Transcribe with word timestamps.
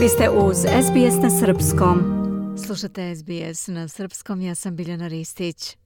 Vi 0.00 0.08
ste 0.08 0.30
uz 0.30 0.56
SBS 0.56 1.22
na 1.22 1.30
Srpskom. 1.30 1.98
Slušate 2.66 3.16
SBS 3.16 3.68
na 3.68 3.88
Srpskom, 3.88 4.40
ja 4.40 4.54
sam 4.54 4.76
Biljana 4.76 5.08
Ristić. 5.08 5.76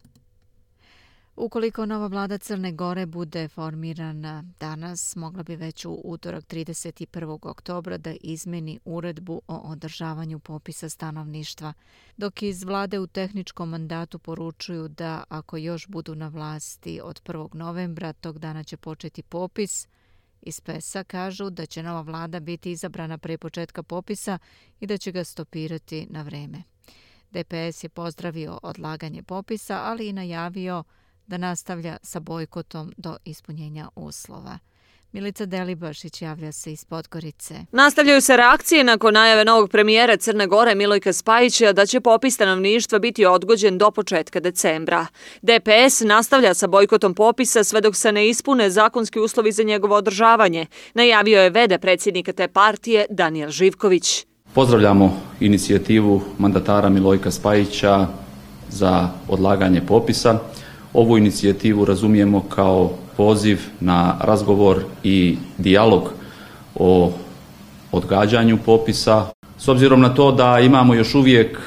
Ukoliko 1.36 1.86
nova 1.86 2.06
vlada 2.06 2.38
Crne 2.38 2.72
Gore 2.72 3.06
bude 3.06 3.48
formirana 3.48 4.44
danas, 4.60 5.16
mogla 5.16 5.42
bi 5.42 5.56
već 5.56 5.84
u 5.84 6.00
utorak 6.04 6.44
31. 6.44 7.38
oktobra 7.42 7.98
da 7.98 8.14
izmeni 8.20 8.80
uredbu 8.84 9.42
o 9.48 9.56
održavanju 9.56 10.38
popisa 10.38 10.88
stanovništva, 10.88 11.72
dok 12.16 12.42
iz 12.42 12.64
vlade 12.64 12.98
u 12.98 13.06
tehničkom 13.06 13.68
mandatu 13.68 14.18
poručuju 14.18 14.88
da 14.88 15.24
ako 15.28 15.56
još 15.56 15.86
budu 15.86 16.14
na 16.14 16.28
vlasti 16.28 17.00
od 17.02 17.22
1. 17.22 17.54
novembra, 17.54 18.12
tog 18.12 18.38
dana 18.38 18.64
će 18.64 18.76
početi 18.76 19.22
popis, 19.22 19.88
Iz 20.46 20.60
PES-a 20.60 21.04
kažu 21.04 21.50
da 21.50 21.66
će 21.66 21.82
nova 21.82 22.00
vlada 22.00 22.40
biti 22.40 22.70
izabrana 22.70 23.18
pre 23.18 23.38
početka 23.38 23.82
popisa 23.82 24.38
i 24.80 24.86
da 24.86 24.96
će 24.96 25.12
ga 25.12 25.24
stopirati 25.24 26.06
na 26.10 26.22
vreme. 26.22 26.62
DPS 27.30 27.84
je 27.84 27.88
pozdravio 27.88 28.58
odlaganje 28.62 29.22
popisa, 29.22 29.80
ali 29.82 30.08
i 30.08 30.12
najavio 30.12 30.84
da 31.26 31.38
nastavlja 31.38 31.96
sa 32.02 32.20
bojkotom 32.20 32.92
do 32.96 33.16
ispunjenja 33.24 33.88
uslova. 33.96 34.58
Milica 35.14 35.46
Delibašić 35.46 36.22
javlja 36.22 36.52
se 36.52 36.72
iz 36.72 36.84
Podgorice. 36.84 37.54
Nastavljaju 37.72 38.20
se 38.20 38.36
reakcije 38.36 38.84
nakon 38.84 39.14
najave 39.14 39.44
novog 39.44 39.70
premijera 39.70 40.16
Crne 40.16 40.46
Gore 40.46 40.74
Milojka 40.74 41.12
Spajića 41.12 41.72
da 41.72 41.86
će 41.86 42.00
popis 42.00 42.34
stanovništva 42.34 42.98
biti 42.98 43.26
odgođen 43.26 43.78
do 43.78 43.90
početka 43.90 44.40
decembra. 44.40 45.06
DPS 45.42 46.00
nastavlja 46.00 46.54
sa 46.54 46.66
bojkotom 46.66 47.14
popisa 47.14 47.64
sve 47.64 47.80
dok 47.80 47.96
se 47.96 48.12
ne 48.12 48.28
ispune 48.28 48.70
zakonski 48.70 49.20
uslovi 49.20 49.52
za 49.52 49.62
njegovo 49.62 49.96
održavanje, 49.96 50.66
najavio 50.94 51.40
je 51.40 51.50
vede 51.50 51.78
predsjednika 51.78 52.32
te 52.32 52.48
partije 52.48 53.06
Daniel 53.10 53.50
Živković. 53.50 54.26
Pozdravljamo 54.54 55.20
inicijativu 55.40 56.22
mandatara 56.38 56.88
Milojka 56.88 57.30
Spajića 57.30 58.06
za 58.68 59.08
odlaganje 59.28 59.80
popisa. 59.86 60.38
Ovu 60.92 61.18
inicijativu 61.18 61.84
razumijemo 61.84 62.42
kao 62.48 63.03
poziv 63.16 63.60
na 63.80 64.16
razgovor 64.20 64.84
i 65.02 65.36
dijalog 65.58 66.12
o 66.74 67.12
odgađanju 67.92 68.58
popisa. 68.66 69.26
S 69.58 69.68
obzirom 69.68 70.00
na 70.00 70.14
to 70.14 70.32
da 70.32 70.60
imamo 70.60 70.94
još 70.94 71.14
uvijek 71.14 71.58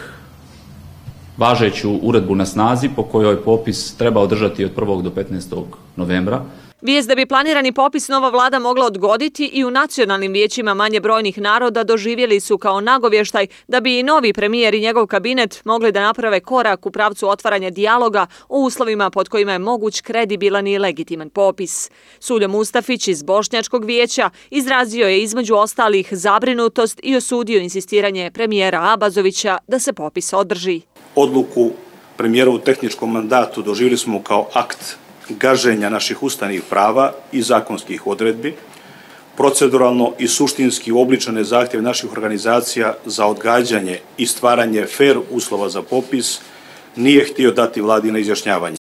važeću 1.37 1.99
uredbu 2.01 2.35
na 2.35 2.45
snazi 2.45 2.89
po 2.95 3.03
kojoj 3.03 3.43
popis 3.43 3.95
treba 3.95 4.21
održati 4.21 4.65
od 4.65 4.75
1. 4.75 5.01
do 5.01 5.09
15. 5.09 5.63
novembra, 5.95 6.41
Vijest 6.81 7.09
da 7.09 7.15
bi 7.15 7.25
planirani 7.25 7.71
popis 7.71 8.07
nova 8.07 8.29
vlada 8.29 8.59
mogla 8.59 8.85
odgoditi 8.85 9.45
i 9.45 9.65
u 9.65 9.71
nacionalnim 9.71 10.33
vijećima 10.33 10.73
manje 10.73 10.99
brojnih 10.99 11.37
naroda 11.37 11.83
doživjeli 11.83 12.39
su 12.39 12.57
kao 12.57 12.81
nagovještaj 12.81 13.47
da 13.67 13.79
bi 13.79 13.99
i 13.99 14.03
novi 14.03 14.33
premijer 14.33 14.73
i 14.73 14.79
njegov 14.79 15.07
kabinet 15.07 15.65
mogli 15.65 15.91
da 15.91 16.01
naprave 16.01 16.39
korak 16.39 16.85
u 16.85 16.91
pravcu 16.91 17.29
otvaranja 17.29 17.69
dijaloga 17.69 18.27
u 18.49 18.63
uslovima 18.63 19.09
pod 19.09 19.29
kojima 19.29 19.51
je 19.51 19.59
moguć 19.59 20.01
kredibilan 20.01 20.67
i 20.67 20.79
legitiman 20.79 21.29
popis. 21.29 21.91
Suljo 22.19 22.47
Mustafić 22.47 23.07
iz 23.07 23.23
Bošnjačkog 23.23 23.85
vijeća 23.85 24.29
izrazio 24.49 25.07
je 25.07 25.23
između 25.23 25.55
ostalih 25.55 26.07
zabrinutost 26.11 26.99
i 27.03 27.15
osudio 27.15 27.59
insistiranje 27.59 28.31
premijera 28.33 28.81
Abazovića 28.81 29.57
da 29.67 29.79
se 29.79 29.93
popis 29.93 30.33
održi. 30.33 30.81
Odluku 31.15 31.71
premijera 32.17 32.51
u 32.51 32.59
tehničkom 32.59 33.11
mandatu 33.11 33.61
doživjeli 33.61 33.97
smo 33.97 34.23
kao 34.23 34.49
akt 34.53 34.97
gaženja 35.29 35.89
naših 35.89 36.23
ustanih 36.23 36.61
prava 36.69 37.13
i 37.31 37.41
zakonskih 37.41 38.07
odredbi, 38.07 38.55
proceduralno 39.37 40.13
i 40.19 40.27
suštinski 40.27 40.91
obličane 40.91 41.43
zahtjeve 41.43 41.83
naših 41.83 42.11
organizacija 42.11 42.95
za 43.05 43.25
odgađanje 43.25 43.99
i 44.17 44.25
stvaranje 44.25 44.85
fair 44.85 45.19
uslova 45.31 45.69
za 45.69 45.81
popis, 45.81 46.39
nije 46.95 47.25
htio 47.25 47.51
dati 47.51 47.81
vladi 47.81 48.11
na 48.11 48.19
izjašnjavanje. 48.19 48.76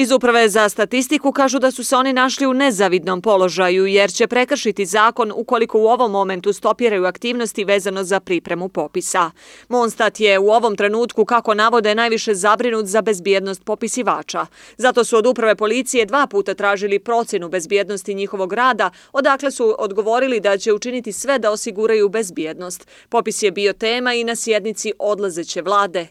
Iz 0.00 0.12
uprave 0.12 0.48
za 0.48 0.68
statistiku 0.68 1.32
kažu 1.32 1.58
da 1.58 1.70
su 1.70 1.84
se 1.84 1.96
oni 1.96 2.12
našli 2.12 2.46
u 2.46 2.54
nezavidnom 2.54 3.22
položaju 3.22 3.86
jer 3.86 4.12
će 4.12 4.26
prekršiti 4.26 4.86
zakon 4.86 5.32
ukoliko 5.34 5.78
u 5.78 5.86
ovom 5.86 6.10
momentu 6.10 6.52
stopiraju 6.52 7.04
aktivnosti 7.04 7.64
vezano 7.64 8.04
za 8.04 8.20
pripremu 8.20 8.68
popisa. 8.68 9.30
Monstat 9.68 10.20
je 10.20 10.38
u 10.38 10.50
ovom 10.50 10.76
trenutku, 10.76 11.24
kako 11.24 11.54
navode, 11.54 11.94
najviše 11.94 12.34
zabrinut 12.34 12.86
za 12.86 13.02
bezbjednost 13.02 13.64
popisivača. 13.64 14.46
Zato 14.76 15.04
su 15.04 15.16
od 15.16 15.26
uprave 15.26 15.56
policije 15.56 16.06
dva 16.06 16.26
puta 16.26 16.54
tražili 16.54 16.98
procenu 16.98 17.48
bezbjednosti 17.48 18.14
njihovog 18.14 18.52
rada, 18.52 18.90
odakle 19.12 19.50
su 19.50 19.74
odgovorili 19.78 20.40
da 20.40 20.58
će 20.58 20.72
učiniti 20.72 21.12
sve 21.12 21.38
da 21.38 21.50
osiguraju 21.50 22.08
bezbjednost. 22.08 22.88
Popis 23.08 23.42
je 23.42 23.50
bio 23.50 23.72
tema 23.72 24.14
i 24.14 24.24
na 24.24 24.36
sjednici 24.36 24.92
odlazeće 24.98 25.62
vlade. 25.62 26.06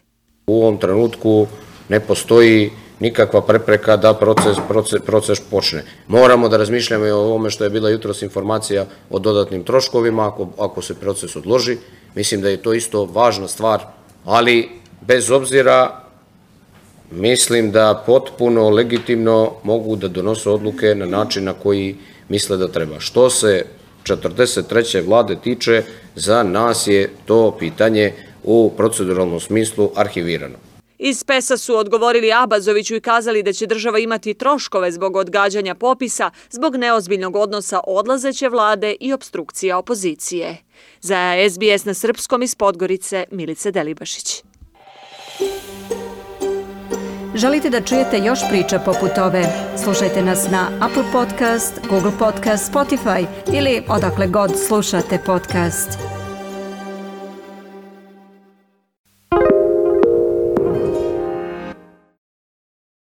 U 0.48 0.62
ovom 0.62 0.78
trenutku 0.78 1.48
ne 1.90 2.00
postoji 2.00 2.72
nikakva 3.00 3.41
prepreka 3.41 3.97
da 3.97 4.13
proces, 4.13 4.58
proces, 4.68 5.02
proces 5.06 5.40
počne. 5.40 5.84
Moramo 6.08 6.50
da 6.50 6.58
razmišljamo 6.58 7.06
i 7.06 7.12
o 7.12 7.19
ovome 7.19 7.50
što 7.50 7.63
je 7.63 7.69
bila 7.69 7.90
jutros 7.90 8.22
informacija 8.22 8.85
o 9.09 9.19
dodatnim 9.19 9.63
troškovima 9.63 10.28
ako, 10.28 10.50
ako 10.58 10.81
se 10.81 10.96
proces 10.96 11.36
odloži. 11.36 11.78
Mislim 12.16 12.41
da 12.41 12.50
je 12.50 12.62
to 12.62 12.74
isto 12.74 13.06
važna 13.06 13.47
stvar, 13.47 13.81
ali 14.25 14.69
bez 15.02 15.31
obzira 15.31 16.02
mislim 17.12 17.72
da 17.72 18.03
potpuno 18.06 18.69
legitimno 18.69 19.52
mogu 19.63 19.96
da 19.96 20.07
donose 20.07 20.50
odluke 20.50 20.96
na 20.96 21.06
način 21.06 21.44
na 21.44 21.53
koji 21.53 21.96
misle 22.30 22.57
da 22.57 22.68
treba. 22.68 23.00
Što 23.00 23.30
se 23.30 23.66
43. 24.03 25.06
vlade 25.06 25.36
tiče, 25.36 25.84
za 26.16 26.44
nas 26.44 26.88
je 26.88 27.09
to 27.25 27.56
pitanje 27.59 28.13
u 28.44 28.72
proceduralnom 28.78 29.40
smislu 29.40 29.91
arhivirano. 29.96 30.67
Iz 30.97 31.24
PES-a 31.24 31.58
su 31.58 31.75
odgovorili 31.75 32.34
Abazoviću 32.34 32.96
i 32.96 33.02
kazali 33.02 33.44
da 33.44 33.53
će 33.53 33.66
država 33.66 34.00
imati 34.00 34.34
troškove 34.34 34.91
zbog 34.91 35.16
odgađanja 35.16 35.75
popisa, 35.75 36.31
zbog 36.50 36.75
neozbiljnog 36.75 37.35
odnosa 37.35 37.80
odlazeće 37.88 38.50
vlade 38.50 38.96
i 39.00 39.13
obstrukcija 39.13 39.78
opozicije. 39.78 40.57
Za 41.02 41.34
SBS 41.50 41.86
na 41.86 41.94
Srpskom 41.94 42.44
iz 42.44 42.56
Podgorice, 42.56 43.25
Milice 43.31 43.72
Delibašić. 43.72 44.44
Želite 47.36 47.69
da 47.69 47.81
čujete 47.81 48.18
još 48.18 48.40
priča 48.50 48.80
poput 48.80 49.18
ove? 49.18 49.44
Slušajte 49.84 50.22
nas 50.22 50.47
na 50.52 50.69
Apple 50.81 51.03
Podcast, 51.12 51.74
Google 51.90 52.12
Podcast, 52.19 52.74
Spotify 52.74 53.25
ili 53.53 53.84
odakle 53.90 54.28
god 54.28 54.52
slušate 54.68 55.19
podcast. 55.25 56.17